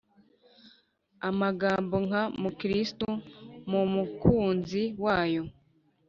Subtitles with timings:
[1.29, 3.07] Amagambo nka "muri Kristo,"
[3.69, 5.43] "mu Mukunzi wayo,"